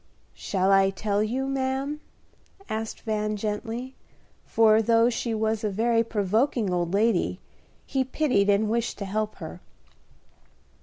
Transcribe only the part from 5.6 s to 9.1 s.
a very provoking old lady, he pitied and wished to